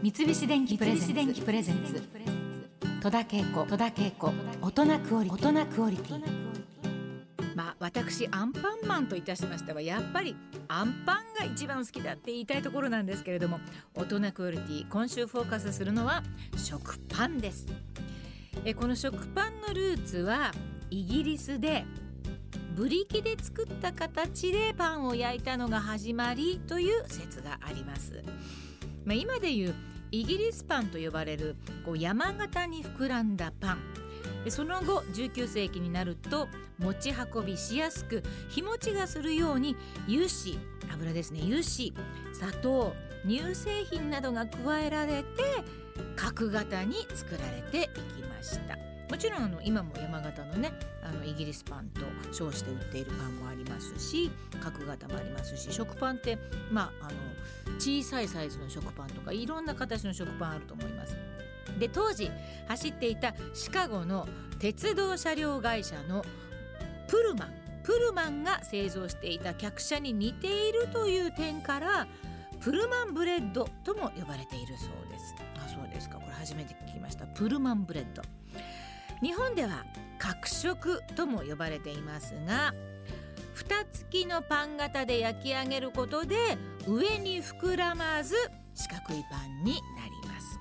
[0.00, 2.00] 三菱電機プレゼンツ。
[3.02, 4.32] 戸田恵子戸田恵子。
[4.62, 6.22] 大人クオリ大人クオリティ。
[7.56, 10.36] まあ私アンパンマンといたしましてはやっぱり
[10.68, 13.58] アンパンが一番好きだって言いたいところなんですけれども
[13.92, 16.22] 大人クオリティ今週フォーカスするのは
[16.56, 17.66] 食パンです。
[18.64, 20.52] えこの食パンのルーツは
[20.90, 21.84] イギリスで
[22.76, 28.22] ブリキで作った形でパンを焼いたのが始まりという説があります
[29.08, 29.74] まあ、今でいう
[30.10, 33.78] イギリスパンと呼ばれるこう山形に膨らんだパン。
[34.44, 36.46] でその後19世紀になると
[36.78, 39.76] 持ち運びしやすく日持ちがするように
[40.06, 40.58] 油脂
[40.92, 41.64] 油ですね油脂
[42.32, 42.94] 砂糖
[43.26, 45.26] 乳製品などが加えられて
[46.14, 48.87] 角型に作られていきました。
[49.10, 50.72] もちろんあの今も山形のね
[51.02, 54.30] あのイギリスパンと称して売っているパンもありますし
[54.62, 56.38] 角型もありますし食パンって
[56.70, 61.16] まああの小さいサイズの食パンとかいろんな形の食パンあると思います。
[61.78, 62.30] で当時
[62.66, 64.26] 走っていたシカゴの
[64.58, 66.24] 鉄道車両会社の
[67.08, 67.54] プルマン
[67.84, 72.06] プルマンが製造していた客車に似ているという点から
[72.60, 75.34] プルマンブレッドとも呼ばれているそうです。
[75.56, 78.22] あそうですかこれ初めて聞きましたプルマンブレッド。
[79.22, 79.84] 日本では
[80.18, 82.74] 角食とも呼ばれていますが
[83.54, 86.36] 蓋付きのパン型で焼き上げることで
[86.86, 88.36] 上に膨らまず
[88.74, 90.60] 四角いパンになります。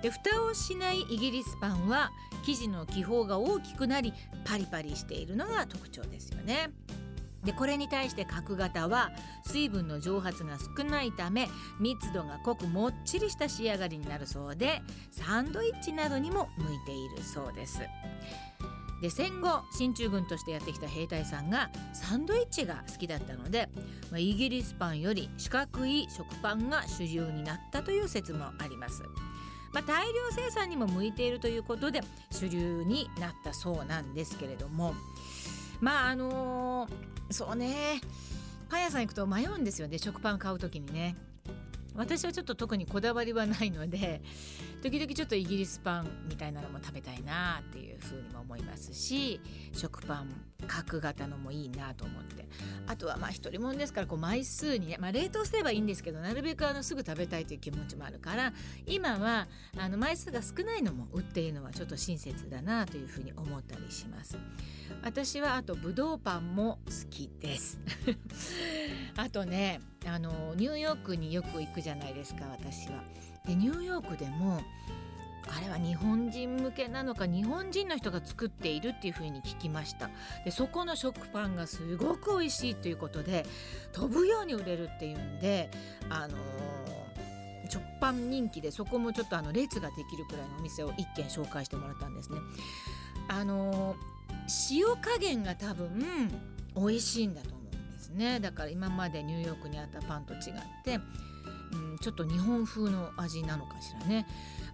[0.00, 2.10] で蓋をしないイギリスパンは
[2.44, 4.12] 生地の気泡が大きくなり
[4.44, 6.70] パリパリしているのが特徴ですよね。
[7.44, 9.10] でこれに対して角型は
[9.46, 17.80] 水分の蒸発が少ないため密度が濃くもっちりした仕上がりになるそうでサンドイッチなどにも向いているそうです
[19.00, 23.68] で戦後進駐軍としてやってきた兵隊さんがサンドイッチが好きだったので、
[24.10, 29.02] まあ、イギリスパンより四角い食パンが主流になったという説もあります。
[29.74, 34.94] まあ、大量生産にも向いているということで主流になったそうなんですけれども
[35.80, 38.00] まああのー、そうね
[38.68, 41.14] パン屋さん行くと迷うんですよね食パン買う時にね。
[41.96, 44.22] 私はちょっと特にこだわりはないので
[44.82, 49.40] 時々ちょっとイギリスパンみたいなのも食べたいなっていうふうにも思いますし
[49.72, 50.28] 食パン
[50.66, 52.46] 角型のもいいなと思って
[52.86, 58.52] あとはまあ一人もんですからこう枚数にね、まあ、冷凍すればいいんですけどなるべくあのすぐ食べたいという気持ちもあるから
[58.86, 59.46] 今は
[59.78, 64.38] あの枚数が少ないのも売っているのはちょっと親切だなというふうに思ったりします。
[65.02, 67.78] 私はあとぶどうパンも好きです
[69.16, 73.02] あとねあのニューヨークによく行くじゃないですか私は。
[73.46, 74.60] でニューヨークでも
[75.46, 80.08] あれは日本人向けなのか日本人の人が作っているっていう風に聞きました。
[80.44, 83.44] でそこの食パンがすごく美味しいということで
[83.92, 85.70] 飛ぶように売れるっていうんで
[86.08, 92.38] あのー、食パン人気でそこもちょっとあの列ができるくらいのお店を一軒紹介してもらったんですね。
[93.28, 93.96] あの、
[94.70, 96.30] 塩加減が多分
[96.76, 98.40] 美味しいんだと思うんですね。
[98.40, 100.40] だから今までニューヨークにあったパンと違っ
[100.84, 101.00] て
[101.74, 104.26] うん、ちょっと日本風の味なのかしらね。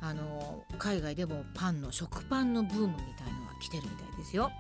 [0.03, 4.51] あの海外でもパンの食パンのブームみたいのが来てるみたいですよ。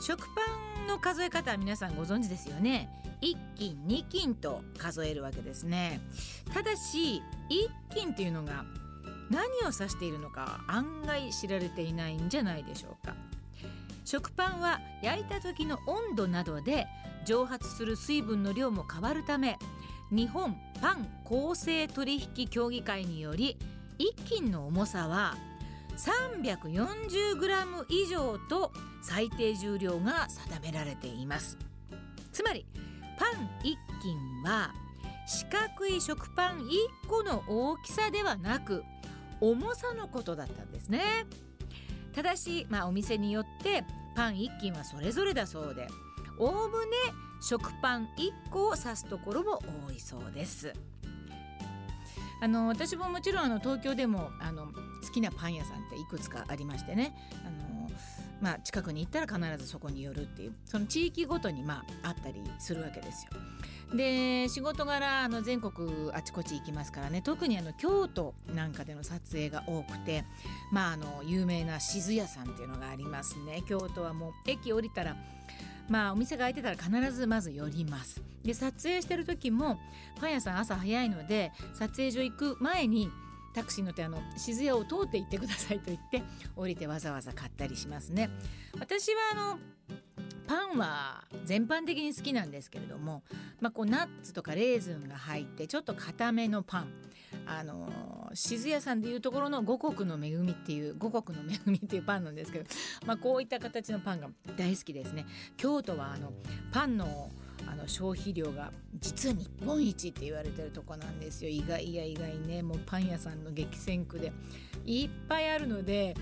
[0.00, 0.42] 食パ
[0.84, 2.88] ンの数え方は皆さんご存知ですよね。
[3.22, 6.00] 1斤2斤と数えるわけですね。
[6.52, 7.22] ただし
[7.90, 8.64] 1斤っていうのが
[9.30, 13.14] 何を指しているのか案外知られていないんじゃないでしょうか。
[14.04, 16.86] 食パンは焼いた時の温度などで
[17.24, 19.58] 蒸発する水分の量も変わるため
[20.10, 23.56] 日本パン公正取引協議会により
[23.98, 25.36] 1斤の重さは
[25.96, 28.72] 340g 以上と
[29.02, 31.58] 最低重量が定められています。
[32.32, 32.66] つまり
[33.18, 34.72] パン1斤は
[35.26, 38.84] 四角い食パン1個の大きさではなく
[39.40, 41.26] 重さのことだったんですね。
[42.14, 43.84] ただし、まあ、お店によって
[44.14, 45.86] パン1斤はそれぞれだそうで
[46.38, 46.92] おおむね
[47.40, 50.72] 食パン1個を指すところも多いそうです。
[52.40, 54.72] あの私ももちろんあの東京でもあの好
[55.12, 57.14] きなパン屋さんっていくつかありましてね。
[57.46, 57.90] あの、
[58.40, 63.30] まあ、近くに行ったら必ずそこに寄るっていうその地域ごとにまああったりするわけですよ。
[63.96, 67.22] で仕事柄あの全国あちこち行きますからね。
[67.22, 70.24] 特にあの京都なんかでの撮影が多くて
[70.70, 73.62] まああの有名な静屋さんっていうのがありますね。
[73.66, 75.16] 京都はもう駅降りたら
[75.88, 78.22] まあお店が開いてたら必ずまず寄ります。
[78.42, 79.78] で撮影してる時も
[80.20, 83.10] パン屋さん朝早いので撮影所行く前に
[83.54, 86.22] タクシー乗ってあの静屋を通って行ってくださいと言って
[86.54, 88.30] 降りてわざわざ買ったりしますね。
[88.78, 89.58] 私はあの
[90.46, 93.22] パンは全般的に好きなんですけれども、
[93.60, 96.92] まあ、こうナッツとかレーズンが入ってちょっと固めのパン。
[97.46, 102.64] あの静屋さんでいうところの五穀の恵みっていう五穀の恵みっていうパンなんですけど、
[103.06, 105.26] まあ、こういった形のパンが大好きですね。
[105.56, 106.32] 京都はあの
[106.72, 107.30] パンの
[107.66, 108.70] あの消費量が
[109.00, 111.50] 実は日本一って言われてるとこなんですよ。
[111.50, 112.62] 意外や意外ね。
[112.62, 114.32] もうパン屋さんの激戦区で。
[114.84, 116.14] いっぱいあるので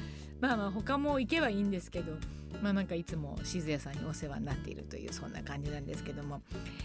[0.45, 2.13] まあまあ他も行けばいいんですけど
[2.61, 6.43] まあなんかいつも静谷さんにお世話になっているというそんな感じなんですけども、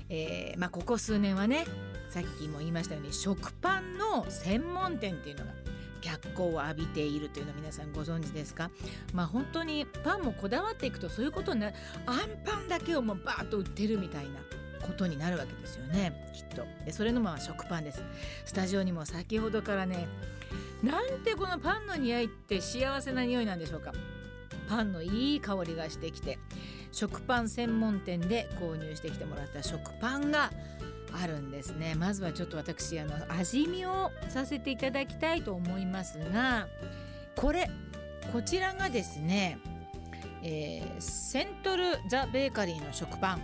[0.08, 1.66] えー、まあここ数年はね
[2.10, 5.52] さっきも言いましたように食パンの専門店っていうのが
[6.00, 8.72] 脚光を浴びているというのを皆さんご存知ですか？
[9.14, 11.76] まあ本当にパンもこだわっていくとそういうことになる。
[12.06, 14.40] あんパンだけをもうバーッと売ってるみたいな。
[14.82, 16.14] ことになるわけですよね。
[16.34, 16.66] きっと。
[16.86, 18.04] でそれのまま食パンです。
[18.46, 20.08] スタジオにも先ほどからね
[20.84, 23.94] なんてこのパンの匂いって幸せな匂いなんでしょうか。
[24.68, 26.38] パンのいい香りがしてきて
[26.92, 30.52] 食パン専門店で購入してきてもらった食パンが
[31.12, 31.96] あるんですね。
[31.96, 36.68] まずはちょっと私あの味見をさせていただきたいと思いますが
[37.36, 37.70] これ
[38.32, 39.58] こちらがですね、
[40.44, 43.40] えー、セントル・ザ・ベーカリーの食パ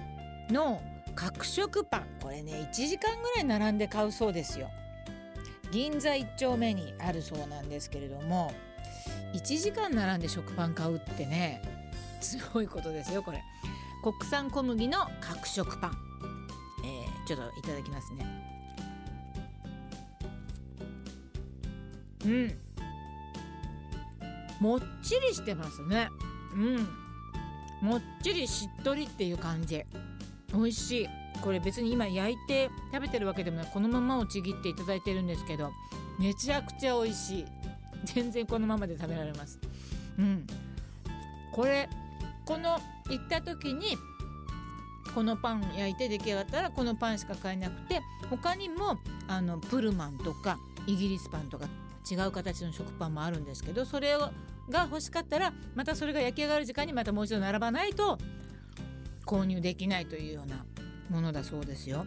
[0.50, 0.80] ンの
[1.16, 2.08] 角食パン。
[2.22, 4.70] これね1時間ぐらい並んで買うそうですよ。
[5.72, 8.54] 銀座1丁目にあるそうなんですけれども
[9.34, 11.62] 1時間並んで食パン買うってね
[12.22, 13.44] すごいことですよこれ。
[14.04, 15.92] 国産小麦の角食パン、
[16.86, 18.26] えー、ちょっといただきますね。
[22.26, 22.58] うん。
[24.60, 26.10] もっちりしてますね。
[26.54, 26.88] うん。
[27.82, 29.84] もっちりしっとりっていう感じ。
[30.56, 31.10] 美味しい。
[31.42, 33.68] これ別に今焼いて食べてるわけでもない。
[33.72, 35.72] このままをちぎっていただいてるんですけど
[36.20, 37.46] めちゃくちゃ美味しい。
[38.06, 39.60] 全然このままで食べられます。
[40.18, 40.48] うん。
[41.52, 41.90] これ
[42.46, 42.80] この
[43.10, 43.98] 行った時に
[45.14, 50.58] このパン焼いて出来上がったらこのパンしか買えなくて他にもあのプルマンとか
[50.88, 51.68] イギリスパンとか
[52.10, 54.30] 違う形の食パンもあるんですけどそれを
[54.70, 58.18] が欲しかったらまたそれが焼き上がる時間にまたもう一度並ばないと
[59.26, 60.66] 購入できないというような
[61.10, 62.06] ものだそうですよ。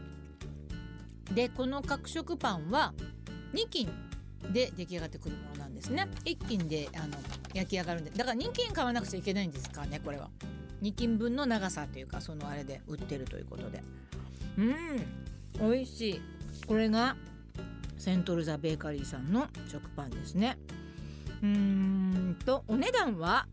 [1.34, 2.94] でこの角食パンは
[3.52, 3.90] 2斤
[4.52, 6.08] で出来上がってくるものなんですね。
[6.24, 7.16] 1斤であの
[7.52, 8.10] 焼き上がるんで。
[8.10, 10.30] だから2斤買わなくちゃいけないんですかねこれは。
[10.82, 13.82] 2斤分の長さというかそのあれで売ってるということで。
[14.56, 16.20] うん美味しい。
[16.66, 17.16] これが
[17.98, 20.56] セントルザ・ベーカリーさんの食パンですね。
[21.42, 23.46] うーんとお値段は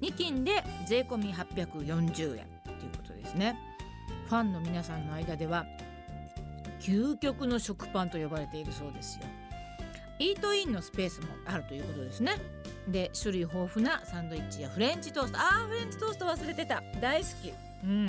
[0.00, 2.53] 2斤で税込840円。
[3.34, 3.58] ですね。
[4.28, 5.66] ファンの皆さんの間では
[6.80, 9.26] 究極の食パンと呼ばれているそうですよ。
[10.20, 12.36] イートインのスペースもあるということですね。
[12.88, 15.38] で種類豊富なサンドイッチやフレンチトースト。
[15.38, 16.82] あーフレンチトースト忘れてた。
[17.00, 17.52] 大好き。
[17.84, 18.06] うん。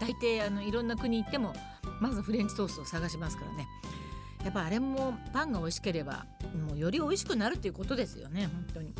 [0.00, 1.52] 大抵あのいろんな国行っても
[2.00, 3.66] まずフレンチトーストを探しますからね。
[4.44, 6.26] やっぱあれもパンが美味しければ
[6.68, 8.94] もうより美味しくなるっていうことですよね本当に、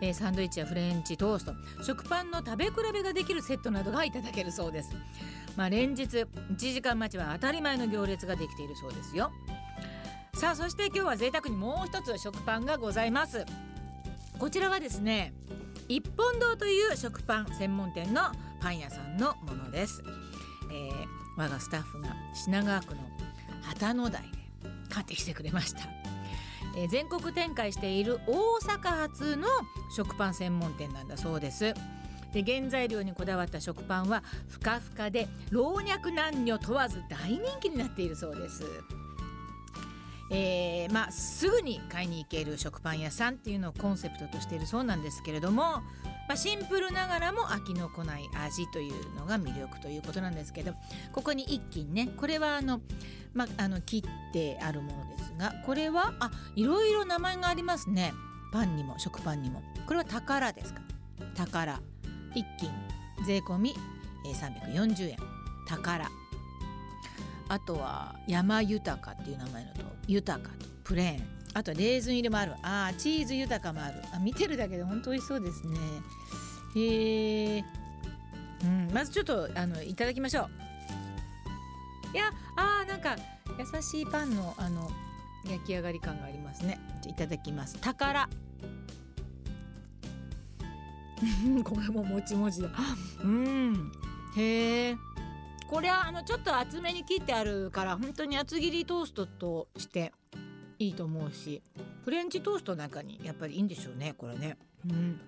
[0.00, 1.54] えー、サンドイッチやフレンチトースト。
[1.82, 4.90] 食パンの食べ比べができるセットなどがいただけるそうです。
[5.56, 6.26] まあ連日1
[6.56, 9.32] 時間待ちは当たり前の行列ができているそうですよ。
[10.34, 13.44] さあそして今日は贅沢にもう一つ食パンがございます。
[14.38, 15.32] こちらはですね
[15.88, 18.20] 一本堂という食パン専門店の
[18.60, 20.02] パン屋さんのものです、
[20.70, 21.06] えー、
[21.38, 23.00] 我がスタッフが品川区の
[23.62, 24.28] 旗の台で
[24.90, 25.80] 買ってきてくれました、
[26.76, 29.48] え、全国展開している大阪発の
[29.94, 31.74] 食パン専門店なんだそうです。
[32.32, 38.62] で原材料にこだわった食パンはふかふかで老若男女問わず大人気になっているそうです。
[40.30, 45.82] えー、まあ、すぐに買いに行ける食パン屋さんっていうのをコンセプトとしているそうなんですけれども、ま
[46.30, 50.72] あ、シンプルながらも飽きのこない味というのが魅力ということなんですけど
[51.12, 52.80] ここに一斤ねこれはあの,、
[53.34, 58.12] まあ、の切ってあるものですがこれはあいろいろ名前がありますね。
[58.52, 59.62] パンにも食パンにも。
[59.86, 60.80] これは宝ですか？
[61.34, 61.80] 宝。
[62.34, 62.70] 一斤。
[63.26, 63.74] 税込み
[64.24, 65.16] 340円
[65.66, 66.08] 宝。
[67.48, 71.36] あとは山豊かっていう名前のと豊かとプレーン。
[71.54, 72.52] あとレーズン入りもある。
[72.62, 74.02] あチーズ豊かもある。
[74.12, 75.78] あ見てるだけで本当美味しそうですね。
[76.76, 77.64] へえ、
[78.64, 82.16] うん、まずちょっとあのいただきましょう。
[82.16, 83.16] いやあーなんか
[83.58, 84.90] 優しいパンのあの
[85.48, 86.78] 焼き上がり感がありますね。
[87.06, 87.78] いただきます。
[87.80, 88.28] 宝。
[91.64, 92.70] これももちもちだ。
[93.22, 93.92] うん。
[94.36, 94.96] へえ
[95.68, 100.12] これはあのちょっと厚めに切ってあるから本当に厚切りトーストとして
[100.78, 101.62] いいと思うし
[102.04, 104.56] フレンチトーストの中にやっぱりいいんでしょうねこれね。
[104.88, 105.20] うん、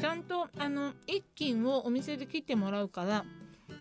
[0.00, 3.24] ちゃんとあの一斤をお店で切ってもらうから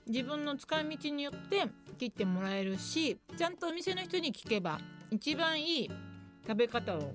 [0.08, 1.66] 自分の使い道によって
[1.98, 4.80] 切ってもらえるしちゃんとお店の人に聞けば
[5.10, 5.92] 一番いい
[6.48, 7.12] 食べ方を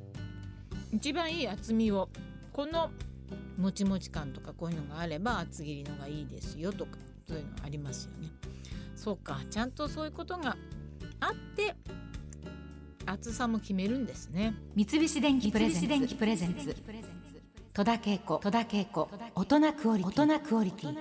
[0.93, 2.09] 一番いい厚みを
[2.53, 2.91] この
[3.59, 8.31] もちもち感とかこういうのがあれば厚切りのがいいですよとかそういうのありますよね。
[8.97, 10.57] そうかちゃんとそういうことが
[11.21, 11.75] あって
[13.07, 14.55] 厚さも決めるんですね。
[14.75, 16.77] 三菱電機プレゼンツ。
[17.75, 18.39] 戸田恵子。
[18.39, 19.09] 戸田恵子。
[19.35, 20.97] 大人クオリティ